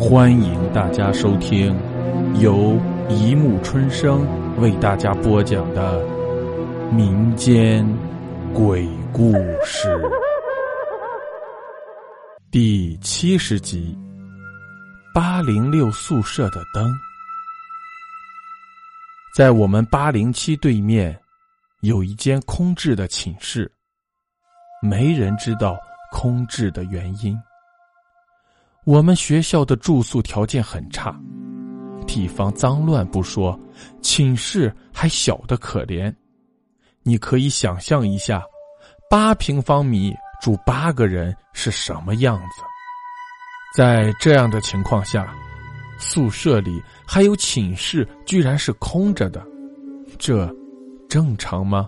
[0.00, 1.78] 欢迎大家收听
[2.40, 2.74] 由
[3.10, 4.26] 一木春生
[4.58, 6.02] 为大家播讲的
[6.90, 7.86] 民间
[8.54, 9.94] 鬼故事
[12.50, 13.94] 第七十集：
[15.12, 16.90] 八零六宿舍的灯。
[19.36, 21.14] 在我们八零七对面
[21.82, 23.70] 有一间空置的寝室，
[24.80, 25.78] 没人知道
[26.10, 27.38] 空置的原因。
[28.86, 31.14] 我们学校的住宿条件很差，
[32.06, 33.58] 地方脏乱不说，
[34.00, 36.12] 寝室还小的可怜。
[37.02, 38.42] 你可以想象一下，
[39.10, 42.62] 八平方米住八个人是什么样子。
[43.76, 45.32] 在这样的情况下，
[45.98, 49.46] 宿舍里还有寝室居然是空着的，
[50.18, 50.50] 这
[51.08, 51.86] 正常吗？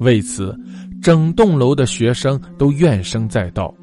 [0.00, 0.54] 为此，
[1.00, 3.74] 整栋楼的学生都怨声载道。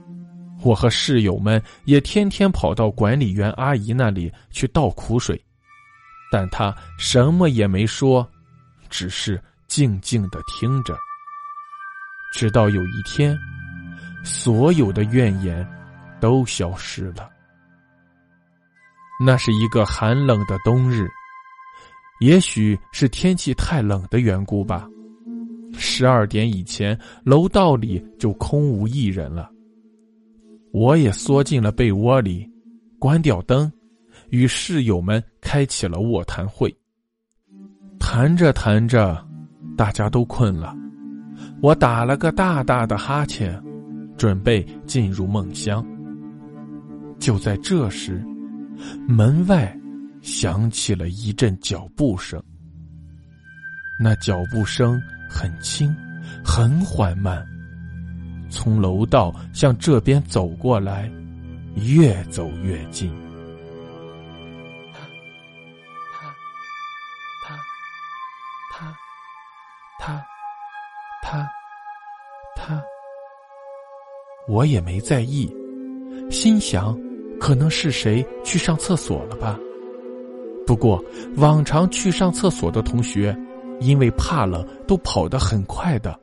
[0.62, 5.42] 我和室友们也天天跑到管理员阿姨那里去倒苦水，
[6.32, 8.28] 但她什么也没说，
[8.90, 10.98] 只是静静的听着。
[12.34, 13.38] 直到有一天，
[14.24, 15.68] 所有的怨言
[16.20, 17.30] 都消失了。
[19.26, 21.10] 那是一个寒冷的冬日，
[22.20, 24.88] 也许是天气太冷的缘故吧。
[25.78, 29.50] 十二点以前，楼道里就空无一人了。
[30.72, 32.48] 我也缩进了被窝里，
[33.00, 33.72] 关掉灯，
[34.30, 36.74] 与室友们开启了卧谈会。
[38.00, 39.26] 谈着谈着，
[39.76, 40.76] 大家都困了，
[41.62, 43.62] 我打了个大大的哈欠，
[44.18, 45.86] 准备进入梦乡。
[47.20, 48.24] 就在这时，
[49.08, 49.76] 门外
[50.22, 52.42] 响起了一阵脚步声。
[54.00, 55.94] 那脚步声很轻，
[56.44, 57.46] 很缓慢。
[58.50, 61.10] 从楼道向这边走过来，
[61.76, 63.12] 越走越近。
[64.94, 65.00] 他，
[66.14, 66.36] 他，
[68.72, 68.96] 他，
[70.00, 70.26] 他，
[71.22, 71.50] 他，
[72.56, 72.76] 他。
[72.76, 72.84] 他
[74.48, 75.48] 我也没在意，
[76.32, 76.98] 心想，
[77.40, 79.58] 可能是谁去上厕所了吧。
[80.66, 81.04] 不过，
[81.38, 83.36] 往常去上厕所的同学，
[83.80, 86.20] 因为怕冷，都跑得很快的。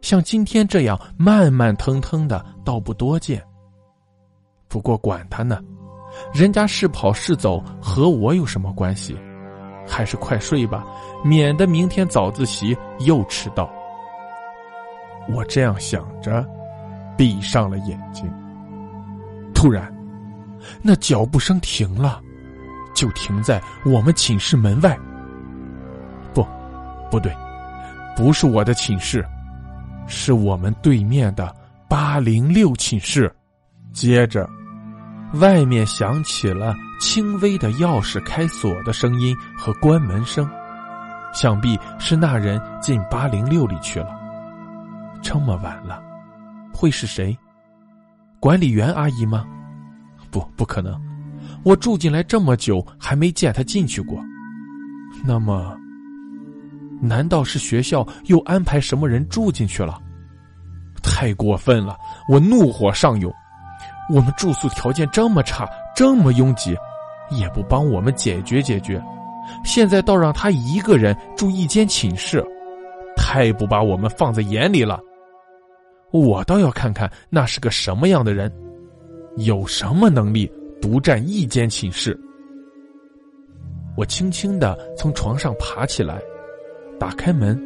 [0.00, 3.42] 像今天这样慢慢腾腾的，倒不多见。
[4.68, 5.60] 不过管他呢，
[6.32, 9.16] 人家是跑是走，和我有什么关系？
[9.86, 10.86] 还是快睡吧，
[11.24, 13.68] 免得明天早自习又迟到。
[15.28, 16.46] 我这样想着，
[17.16, 18.30] 闭上了眼睛。
[19.52, 19.92] 突然，
[20.80, 22.22] 那脚步声停了，
[22.94, 24.96] 就停在我们寝室门外。
[26.32, 26.46] 不，
[27.10, 27.36] 不对，
[28.16, 29.24] 不是我的寝室。
[30.10, 31.54] 是我们对面的
[31.88, 33.34] 八零六寝室。
[33.92, 34.46] 接着，
[35.34, 40.46] 外面响起了轻微的钥匙开锁的声音和关门声，
[41.32, 44.08] 想必是那人进八零六里去了。
[45.22, 46.02] 这么晚了，
[46.72, 47.36] 会是谁？
[48.38, 49.46] 管理员阿姨吗？
[50.30, 51.00] 不，不可能。
[51.62, 54.20] 我住进来这么久，还没见她进去过。
[55.24, 55.79] 那么。
[57.00, 59.98] 难道是学校又安排什么人住进去了？
[61.02, 61.96] 太过分了！
[62.28, 63.32] 我怒火上涌。
[64.12, 66.76] 我们住宿条件这么差，这么拥挤，
[67.30, 69.02] 也不帮我们解决解决。
[69.64, 72.44] 现在倒让他一个人住一间寝室，
[73.16, 75.00] 太不把我们放在眼里了。
[76.10, 78.52] 我倒要看看那是个什么样的人，
[79.36, 80.50] 有什么能力
[80.82, 82.18] 独占一间寝室。
[83.96, 86.20] 我轻轻的从床上爬起来。
[87.00, 87.58] 打开门，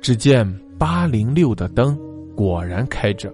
[0.00, 1.96] 只见八零六的灯
[2.34, 3.30] 果然开着，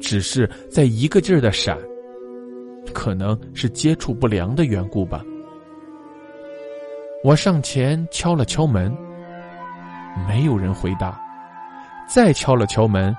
[0.00, 1.76] 只是在一个劲儿的闪，
[2.94, 5.24] 可能是接触不良的缘故吧。
[7.24, 8.96] 我上前敲了敲门，
[10.28, 11.20] 没有人回答，
[12.06, 13.12] 再敲了敲门，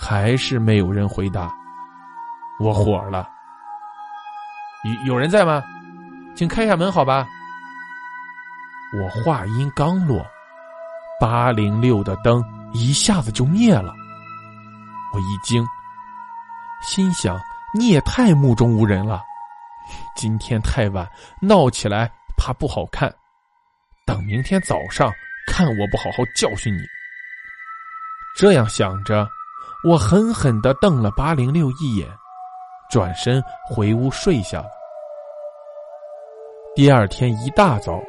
[0.00, 1.54] 还是没有人回答。
[2.58, 3.28] 我火了，
[4.82, 5.62] 有有人在吗？
[6.34, 7.28] 请开下门，好吧。
[8.92, 10.24] 我话音刚落，
[11.20, 12.42] 八零六的灯
[12.72, 13.92] 一下子就灭了。
[15.12, 15.66] 我一惊，
[16.82, 17.38] 心想：
[17.74, 19.22] 你也太目中无人了。
[20.14, 21.06] 今天太晚，
[21.40, 23.12] 闹起来怕不好看。
[24.06, 25.12] 等明天早上，
[25.48, 26.82] 看我不好好教训你。
[28.36, 29.28] 这样想着，
[29.84, 32.08] 我狠狠的瞪了八零六一眼，
[32.88, 34.68] 转身回屋睡下了。
[36.74, 38.00] 第二天一大早。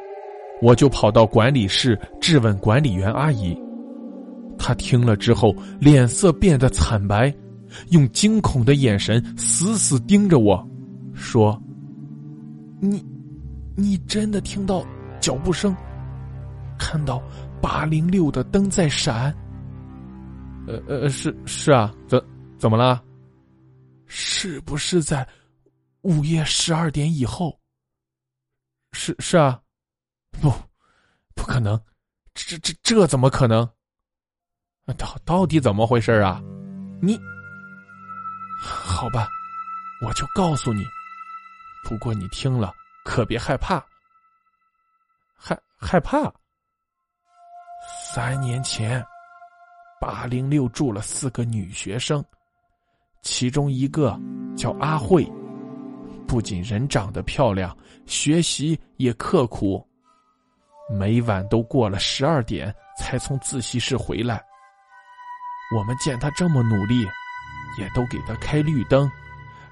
[0.60, 3.56] 我就跑到管理室质问管理员阿姨，
[4.58, 7.32] 她听了之后脸色变得惨白，
[7.90, 10.68] 用惊恐的眼神死死盯着我，
[11.14, 11.60] 说
[12.80, 13.04] ：“你，
[13.76, 14.84] 你真的听到
[15.20, 15.74] 脚步声，
[16.78, 17.22] 看到
[17.60, 19.34] 八零六的灯在闪？
[20.66, 22.22] 呃呃，是是啊，怎
[22.58, 23.02] 怎么了？
[24.06, 25.26] 是不是在
[26.02, 27.58] 午夜十二点以后？
[28.92, 29.60] 是是啊，
[30.40, 30.52] 不，
[31.34, 31.80] 不可能，
[32.34, 33.68] 这这这怎么可能？
[34.96, 36.40] 到到底怎么回事啊？
[37.02, 37.18] 你。”
[38.60, 39.28] 好吧，
[40.04, 40.84] 我就告诉你。
[41.84, 42.72] 不过你听了
[43.04, 43.84] 可别害怕。
[45.36, 46.32] 害害怕？
[48.02, 49.04] 三年前，
[50.00, 52.24] 八零六住了四个女学生，
[53.22, 54.18] 其中一个
[54.56, 55.24] 叫阿慧，
[56.26, 57.76] 不仅人长得漂亮，
[58.06, 59.87] 学习也刻苦，
[60.90, 64.42] 每晚都过了十二点才从自习室回来。
[65.76, 67.06] 我们见他这么努力。
[67.76, 69.08] 也都给他开绿灯，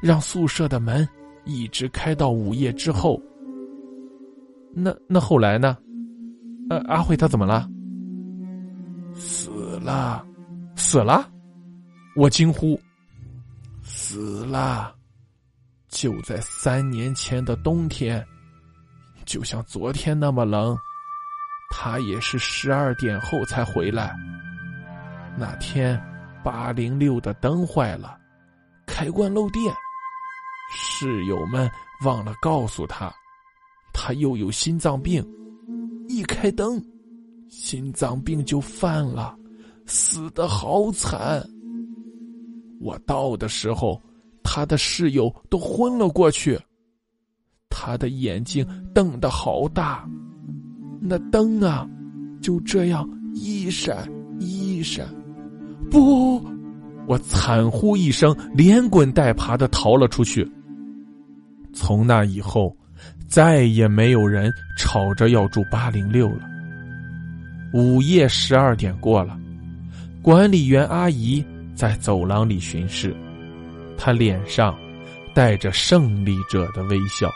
[0.01, 1.09] 让宿舍的门
[1.45, 3.21] 一直开到午夜之后。
[4.73, 5.77] 那那后来呢？
[6.71, 7.69] 呃，阿慧她怎么了？
[9.15, 9.51] 死
[9.83, 10.25] 了，
[10.77, 11.29] 死了！
[12.15, 12.79] 我惊呼。
[13.83, 14.95] 死了，
[15.89, 18.25] 就在三年前的冬天，
[19.25, 20.79] 就像昨天那么冷，
[21.71, 24.15] 他也是十二点后才回来。
[25.39, 26.01] 那天。
[26.45, 28.17] 八零六的灯坏了，
[28.87, 29.75] 开关漏电，
[30.71, 31.69] 室友们
[32.05, 33.13] 忘了告诉他，
[33.93, 35.27] 他又有心脏病，
[36.09, 36.81] 一开灯，
[37.49, 39.37] 心脏病就犯了，
[39.87, 41.45] 死的好惨。
[42.81, 44.01] 我到的时候，
[44.45, 46.57] 他的室友都昏了过去，
[47.69, 48.65] 他的眼睛
[48.95, 50.09] 瞪得好大，
[51.09, 51.89] 那灯啊，
[52.41, 54.09] 就这样一闪
[54.39, 55.07] 一闪。
[55.91, 56.45] 不！
[57.07, 60.51] 我惨呼一声，连滚带爬的逃了出去。
[61.73, 62.77] 从那以后，
[63.29, 66.41] 再也没有人吵着要住八零六了。
[67.73, 69.39] 午夜十二点过了，
[70.21, 71.45] 管理员阿姨
[71.77, 73.15] 在走廊里巡视，
[73.97, 74.77] 她脸上
[75.33, 77.31] 带着胜利者的微笑。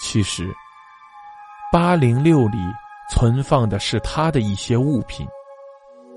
[0.00, 0.48] 其实，
[1.74, 2.58] 八零六里
[3.10, 5.26] 存放的是他的一些物品。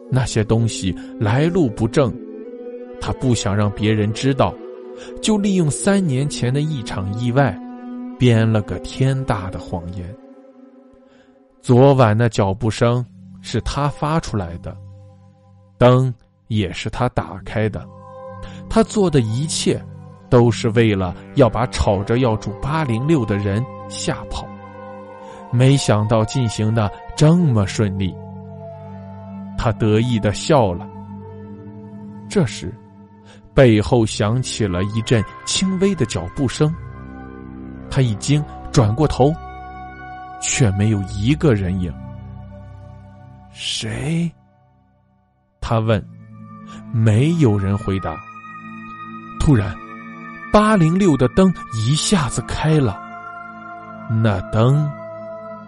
[0.07, 2.15] 那些东西来路不正，
[3.01, 4.53] 他不想让别人知道，
[5.19, 7.59] 就利用三年前的一场意外，
[8.19, 10.15] 编了个天大的谎言。
[11.59, 13.03] 昨晚的脚步声
[13.41, 14.77] 是他发出来的，
[15.79, 16.13] 灯
[16.49, 17.83] 也是他打开的，
[18.69, 19.83] 他做的一切
[20.29, 24.47] 都是为了要把吵着要住八零六的人吓跑，
[25.51, 28.15] 没想到进行的这么顺利。
[29.57, 30.87] 他得意的笑了。
[32.29, 32.73] 这时，
[33.53, 36.73] 背后响起了一阵轻微的脚步声。
[37.89, 39.33] 他一惊，转过头，
[40.41, 41.93] 却没有一个人影。
[43.51, 44.31] 谁？
[45.61, 46.03] 他问。
[46.91, 48.17] 没有人回答。
[49.39, 49.73] 突然，
[50.51, 52.99] 八零六的灯一下子开了，
[54.09, 54.89] 那灯